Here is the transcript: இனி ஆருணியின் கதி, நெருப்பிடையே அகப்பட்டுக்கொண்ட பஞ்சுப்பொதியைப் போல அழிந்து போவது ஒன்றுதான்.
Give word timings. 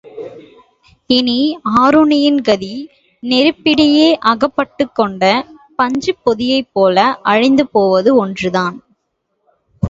இனி 1.09 1.35
ஆருணியின் 1.81 2.39
கதி, 2.41 2.71
நெருப்பிடையே 3.23 4.07
அகப்பட்டுக்கொண்ட 4.23 5.23
பஞ்சுப்பொதியைப் 5.79 6.71
போல 6.73 6.97
அழிந்து 7.23 7.67
போவது 7.67 8.15
ஒன்றுதான். 8.15 8.75